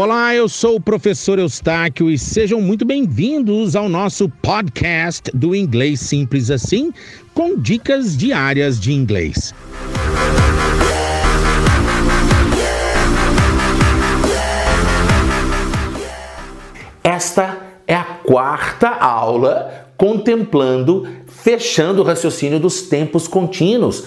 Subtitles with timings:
[0.00, 5.98] Olá, eu sou o professor Eustáquio e sejam muito bem-vindos ao nosso podcast do Inglês
[5.98, 6.92] Simples Assim,
[7.34, 9.52] com dicas diárias de inglês.
[17.02, 24.04] Esta é a quarta aula contemplando, fechando o raciocínio dos tempos contínuos.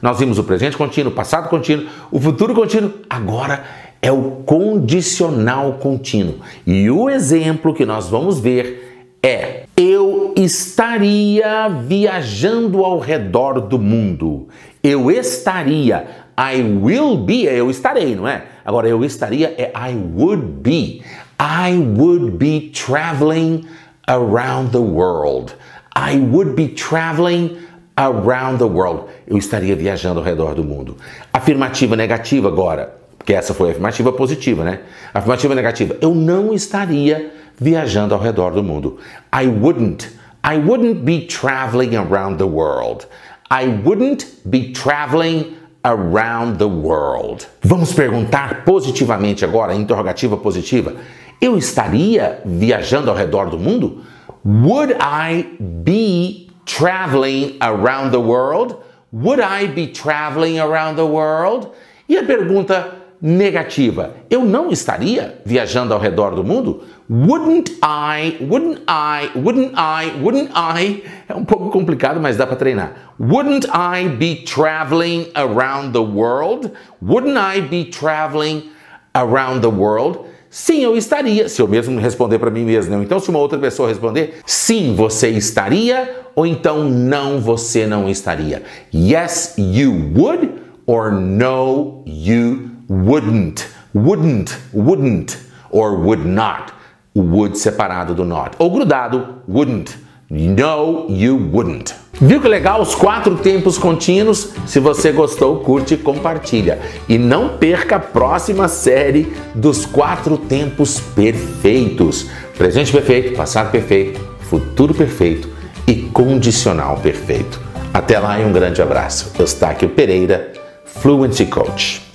[0.00, 3.64] Nós vimos o presente contínuo, o passado contínuo, o futuro contínuo, agora
[4.00, 6.36] é o condicional contínuo.
[6.64, 14.48] E o exemplo que nós vamos ver é: eu estaria viajando ao redor do mundo.
[14.82, 16.06] Eu estaria.
[16.38, 18.44] I will be eu estarei, não é?
[18.64, 21.02] Agora eu estaria é I would be.
[21.40, 23.64] I would be traveling
[24.06, 25.54] around the world.
[25.96, 27.56] I would be traveling
[27.98, 29.04] around the world.
[29.26, 30.96] Eu estaria viajando ao redor do mundo.
[31.32, 34.80] Afirmativa negativa agora, porque essa foi a afirmativa positiva, né?
[35.12, 35.96] Afirmativa negativa.
[36.00, 38.98] Eu não estaria viajando ao redor do mundo.
[39.34, 40.08] I wouldn't.
[40.44, 43.06] I wouldn't be traveling around the world.
[43.50, 47.46] I wouldn't be traveling around the world.
[47.62, 50.94] Vamos perguntar positivamente agora, interrogativa positiva.
[51.40, 54.02] Eu estaria viajando ao redor do mundo?
[54.44, 58.84] Would I be traveling around the world?
[59.10, 61.72] Would I be traveling around the world?
[62.08, 66.84] E a pergunta negativa, eu não estaria viajando ao redor do mundo?
[67.10, 71.02] Wouldn't I, wouldn't I, wouldn't I, wouldn't I?
[71.26, 73.14] É um pouco complicado, mas dá para treinar.
[73.18, 76.70] Wouldn't I be traveling around the world?
[77.02, 78.70] Wouldn't I be traveling
[79.14, 80.26] around the world?
[80.50, 81.48] Sim, eu estaria.
[81.48, 83.02] Se eu mesmo responder para mim mesmo, não.
[83.02, 88.62] Então, se uma outra pessoa responder, sim, você estaria, ou então não, você não estaria.
[88.94, 90.50] Yes, you would,
[90.86, 93.66] or no, you wouldn't.
[93.94, 95.36] Wouldn't, wouldn't,
[95.70, 96.72] or would not.
[97.14, 98.50] O would separado do not.
[98.58, 99.96] Ou grudado, wouldn't.
[100.30, 101.94] No, you wouldn't.
[102.20, 104.50] Viu que legal os quatro tempos contínuos?
[104.66, 106.80] Se você gostou, curte e compartilha.
[107.08, 112.26] E não perca a próxima série dos quatro tempos perfeitos:
[112.58, 115.48] presente perfeito, passado perfeito, futuro perfeito
[115.86, 117.58] e condicional perfeito.
[117.94, 119.32] Até lá e um grande abraço.
[119.38, 120.52] Eustáquio Pereira,
[120.84, 122.07] Fluency Coach.